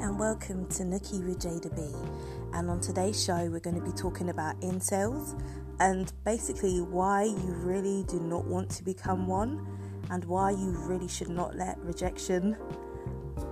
[0.00, 1.82] and welcome to Nookie with Jada B.
[2.54, 5.38] And on today's show, we're going to be talking about incels
[5.78, 9.66] and basically why you really do not want to become one
[10.10, 12.56] and why you really should not let rejection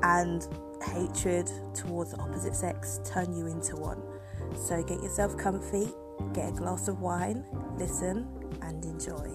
[0.02, 0.48] and
[0.82, 4.02] hatred towards the opposite sex turn you into one.
[4.56, 5.88] So get yourself comfy,
[6.32, 7.44] get a glass of wine,
[7.76, 8.26] listen,
[8.62, 9.28] and enjoy.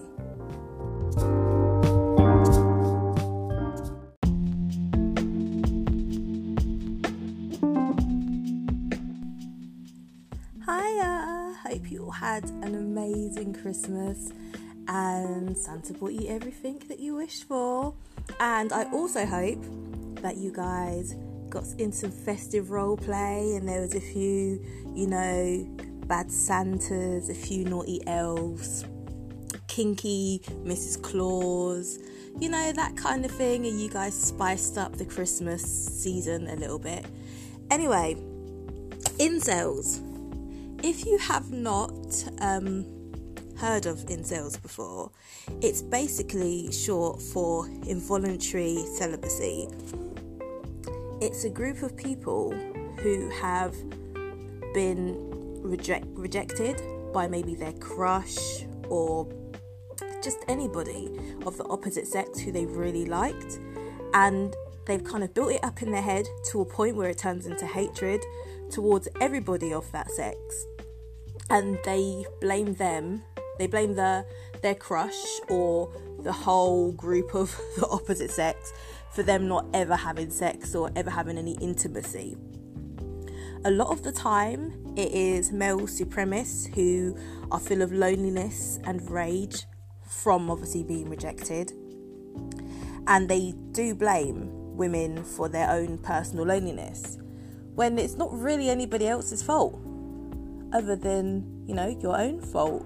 [11.94, 14.32] You all had an amazing Christmas
[14.88, 17.94] and Santa bought you everything that you wished for.
[18.40, 19.64] And I also hope
[20.22, 21.16] that you guys
[21.50, 24.60] got in some festive role play and there was a few,
[24.96, 25.68] you know,
[26.08, 28.86] bad Santas, a few naughty elves,
[29.68, 31.02] kinky Mrs.
[31.02, 32.00] Claus,
[32.40, 33.68] you know, that kind of thing.
[33.68, 37.06] And you guys spiced up the Christmas season a little bit.
[37.70, 38.16] Anyway,
[39.20, 40.13] incels.
[40.86, 42.84] If you have not um,
[43.58, 45.12] heard of incels before,
[45.62, 49.70] it's basically short for involuntary celibacy.
[51.22, 52.52] It's a group of people
[53.00, 53.74] who have
[54.74, 55.16] been
[55.62, 56.82] reject- rejected
[57.14, 59.26] by maybe their crush or
[60.22, 63.58] just anybody of the opposite sex who they really liked,
[64.14, 64.54] and
[64.86, 67.46] they've kind of built it up in their head to a point where it turns
[67.46, 68.22] into hatred
[68.70, 70.38] towards everybody of that sex,
[71.50, 73.24] and they blame them.
[73.60, 74.26] They blame the
[74.62, 75.92] their crush or
[76.24, 78.74] the whole group of the opposite sex
[79.12, 82.36] for them not ever having sex or ever having any intimacy.
[83.66, 87.18] A lot of the time, it is male supremacists who
[87.52, 89.66] are full of loneliness and rage
[90.02, 91.72] from obviously being rejected.
[93.08, 97.20] And they do blame women for their own personal loneliness
[97.76, 99.80] when it's not really anybody else's fault
[100.74, 102.86] other than, you know, your own fault.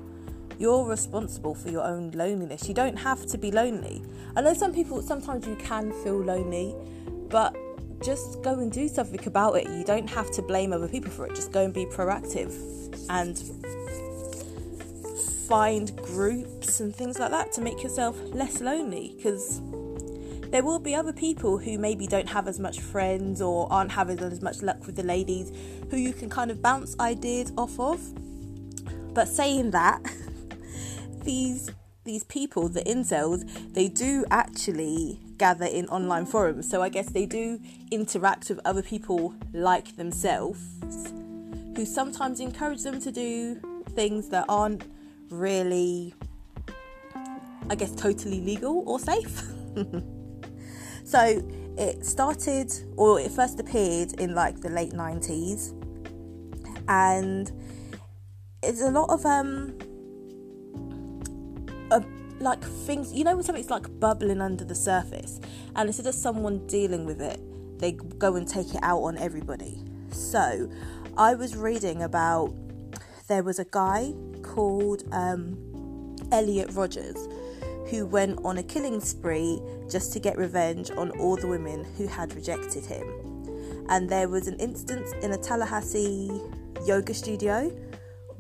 [0.60, 2.68] You're responsible for your own loneliness.
[2.68, 4.04] You don't have to be lonely.
[4.36, 6.76] I know some people, sometimes you can feel lonely,
[7.30, 7.56] but
[8.04, 9.68] just go and do something about it.
[9.70, 11.36] You don't have to blame other people for it.
[11.36, 12.54] Just go and be proactive
[13.10, 13.38] and
[15.48, 19.62] find groups and things like that to make yourself less lonely because
[20.50, 24.20] there will be other people who maybe don't have as much friends or aren't having
[24.20, 25.52] as much luck with the ladies
[25.90, 28.02] who you can kind of bounce ideas off of.
[29.14, 30.02] But saying that,
[31.24, 31.72] these
[32.08, 33.44] these people, the incels,
[33.74, 36.70] they do actually gather in online forums.
[36.70, 37.60] So I guess they do
[37.92, 40.62] interact with other people like themselves,
[41.76, 43.60] who sometimes encourage them to do
[43.90, 44.86] things that aren't
[45.30, 46.14] really,
[47.70, 49.44] I guess, totally legal or safe.
[51.08, 51.42] so
[51.78, 55.72] it started, or it first appeared in like the late 90s,
[56.90, 57.50] and
[58.62, 59.78] it's a lot of um
[61.92, 62.02] uh,
[62.42, 65.40] like things you know when something's like bubbling under the surface?
[65.78, 67.40] And instead of someone dealing with it
[67.80, 69.82] they go and take it out on everybody.
[70.12, 70.70] So
[71.18, 72.54] i was reading about
[73.30, 74.14] there was a guy
[74.44, 75.58] called um,
[76.32, 77.28] elliot rogers
[77.90, 82.08] who went on a killing spree just to get revenge on all the women who
[82.08, 83.28] had rejected him
[83.90, 86.42] and there was an instance in a tallahassee
[86.86, 87.70] yoga studio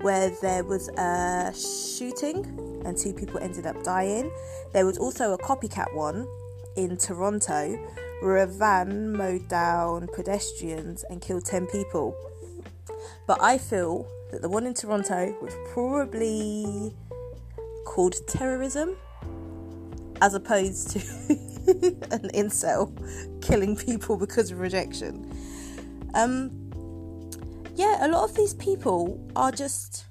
[0.01, 2.45] where there was a shooting
[2.85, 4.31] and two people ended up dying.
[4.73, 6.27] There was also a copycat one
[6.75, 7.75] in Toronto
[8.21, 12.15] where a van mowed down pedestrians and killed 10 people.
[13.25, 16.93] But I feel that the one in Toronto was probably
[17.85, 18.97] called terrorism
[20.21, 20.99] as opposed to
[22.11, 22.91] an incel
[23.41, 25.31] killing people because of rejection.
[26.13, 26.51] Um,
[27.75, 30.05] yeah, a lot of these people are just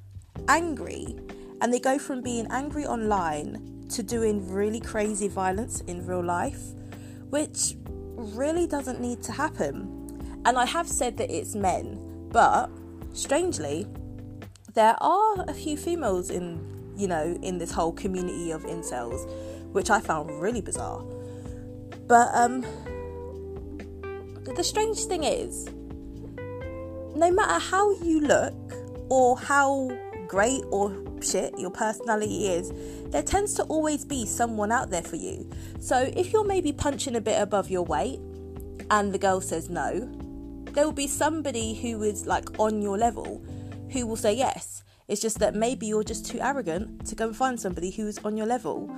[0.48, 1.16] angry
[1.60, 6.60] and they go from being angry online to doing really crazy violence in real life,
[7.30, 10.42] which really doesn't need to happen.
[10.44, 12.70] And I have said that it's men, but
[13.12, 13.86] strangely,
[14.74, 19.28] there are a few females in, you know, in this whole community of incels,
[19.76, 21.02] which I found really bizarre.
[22.08, 22.62] But um
[24.56, 25.66] the strange thing is,
[27.14, 28.54] no matter how you look
[29.10, 29.90] or how
[30.28, 32.72] great or shit your personality is,
[33.10, 35.46] there tends to always be someone out there for you.
[35.78, 38.18] So if you're maybe punching a bit above your weight
[38.90, 40.08] and the girl says no,
[40.72, 43.44] there will be somebody who is like on your level
[43.92, 44.82] who will say yes.
[45.06, 48.38] It's just that maybe you're just too arrogant to go and find somebody who's on
[48.38, 48.90] your level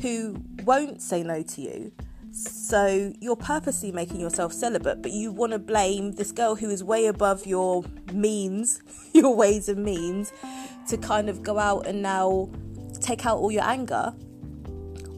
[0.00, 1.92] who won't say no to you.
[2.32, 6.84] So you're purposely making yourself celibate, but you want to blame this girl who is
[6.84, 8.82] way above your means,
[9.12, 10.32] your ways and means,
[10.88, 12.48] to kind of go out and now
[13.00, 14.14] take out all your anger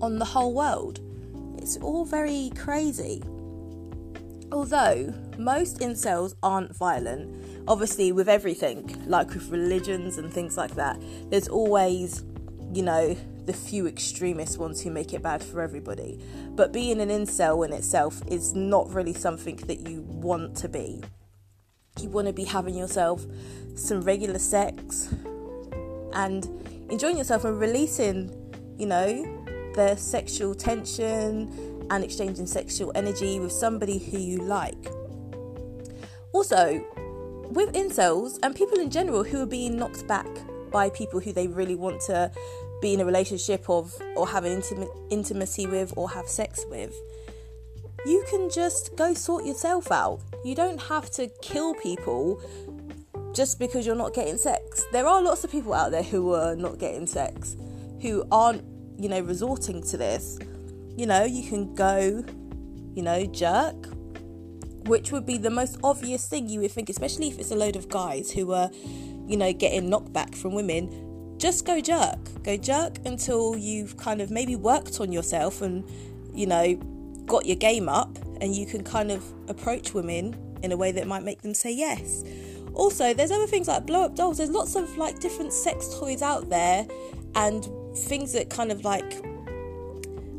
[0.00, 1.00] on the whole world.
[1.58, 3.22] It's all very crazy.
[4.50, 11.00] Although most incels aren't violent, obviously, with everything, like with religions and things like that,
[11.30, 12.24] there's always,
[12.72, 13.16] you know,
[13.46, 16.20] the few extremist ones who make it bad for everybody.
[16.50, 21.02] But being an incel in itself is not really something that you want to be.
[22.00, 23.24] You want to be having yourself
[23.74, 25.12] some regular sex
[26.12, 26.46] and
[26.90, 28.30] enjoying yourself and releasing,
[28.78, 29.42] you know,
[29.74, 34.90] the sexual tension and exchanging sexual energy with somebody who you like.
[36.32, 36.84] Also,
[37.50, 40.26] with incels and people in general who are being knocked back
[40.70, 42.30] by people who they really want to
[42.82, 46.94] be in a relationship of or have an intimate intimacy with or have sex with
[48.04, 50.20] you can just go sort yourself out.
[50.44, 52.42] You don't have to kill people
[53.32, 54.84] just because you're not getting sex.
[54.92, 57.56] There are lots of people out there who are not getting sex
[58.00, 58.64] who aren't
[58.98, 60.38] you know resorting to this.
[60.96, 62.24] You know you can go
[62.94, 63.86] you know jerk
[64.86, 67.76] which would be the most obvious thing you would think especially if it's a load
[67.76, 68.68] of guys who are
[69.26, 70.90] you know getting knocked back from women
[71.42, 72.20] just go jerk.
[72.44, 75.84] Go jerk until you've kind of maybe worked on yourself and,
[76.32, 76.76] you know,
[77.26, 81.08] got your game up and you can kind of approach women in a way that
[81.08, 82.22] might make them say yes.
[82.74, 84.38] Also, there's other things like blow up dolls.
[84.38, 86.86] There's lots of like different sex toys out there
[87.34, 89.12] and things that kind of like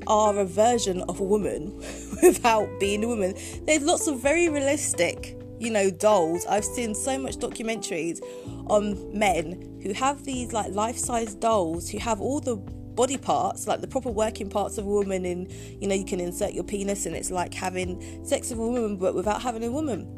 [0.08, 1.76] are a version of a woman
[2.24, 3.36] without being a woman.
[3.66, 6.46] There's lots of very realistic you know, dolls.
[6.46, 8.20] I've seen so much documentaries
[8.68, 13.82] on men who have these like life-size dolls who have all the body parts, like
[13.82, 17.06] the proper working parts of a woman, and you know, you can insert your penis,
[17.06, 20.18] and it's like having sex with a woman but without having a woman.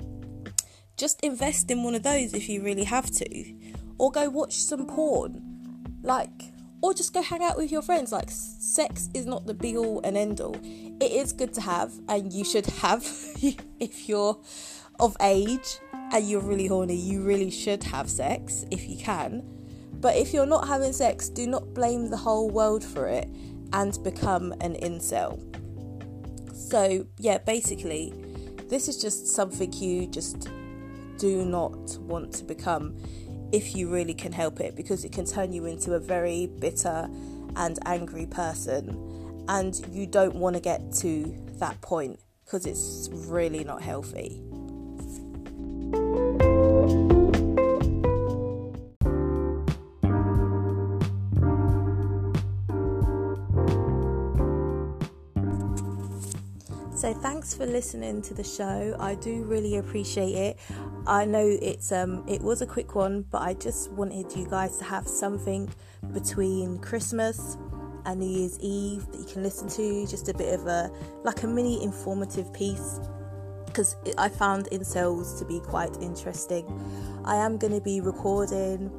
[0.97, 3.53] Just invest in one of those if you really have to,
[3.97, 5.41] or go watch some porn,
[6.01, 6.29] like,
[6.81, 8.11] or just go hang out with your friends.
[8.11, 10.55] Like, sex is not the be all and end all.
[10.63, 13.03] It is good to have, and you should have
[13.79, 14.39] if you're
[14.99, 15.79] of age
[16.11, 19.43] and you're really horny, you really should have sex if you can.
[19.93, 23.27] But if you're not having sex, do not blame the whole world for it
[23.73, 25.39] and become an incel.
[26.53, 28.13] So, yeah, basically,
[28.69, 30.49] this is just something you just
[31.17, 32.97] do not want to become
[33.51, 37.09] if you really can help it because it can turn you into a very bitter
[37.55, 39.45] and angry person.
[39.47, 44.41] And you don't want to get to that point because it's really not healthy.
[57.45, 58.97] Thanks for listening to the show.
[58.99, 60.59] I do really appreciate it.
[61.05, 64.79] I know it's um it was a quick one, but I just wanted you guys
[64.79, 65.69] to have something
[66.11, 67.55] between Christmas
[68.07, 70.89] and New Year's Eve that you can listen to, just a bit of a
[71.23, 72.99] like a mini informative piece
[73.67, 76.65] because I found incels to be quite interesting.
[77.25, 78.89] I am going to be recording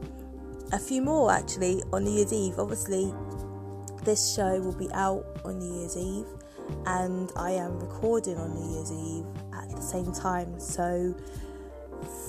[0.70, 2.60] a few more actually on New Year's Eve.
[2.60, 3.12] Obviously,
[4.04, 6.26] this show will be out on New Year's Eve,
[6.86, 10.58] and I am recording on New Year's Eve at the same time.
[10.60, 11.14] So,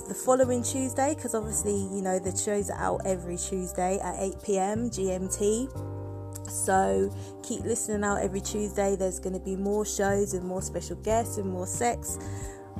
[0.08, 4.42] the following Tuesday, because obviously, you know, the shows are out every Tuesday at 8
[4.42, 6.50] pm GMT.
[6.50, 8.96] So keep listening out every Tuesday.
[8.96, 12.18] There's going to be more shows and more special guests and more sex,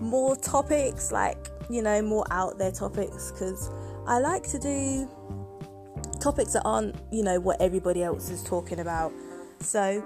[0.01, 3.71] more topics, like, you know, more out there topics because
[4.07, 5.09] I like to do
[6.19, 9.13] topics that aren't, you know, what everybody else is talking about.
[9.61, 10.03] So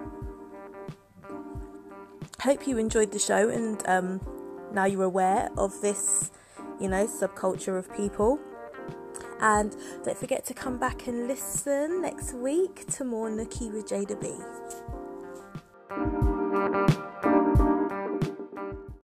[2.42, 4.20] hope you enjoyed the show and um,
[4.72, 6.32] now you're aware of this,
[6.80, 8.40] you know, subculture of people.
[9.40, 14.20] And don't forget to come back and listen next week to more Nookie with Jada
[14.20, 14.32] B.